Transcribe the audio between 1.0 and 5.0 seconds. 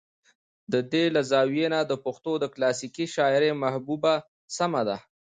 له زاويې نه د پښتو د کلاسيکې شاعرۍ محبوبه سمه ده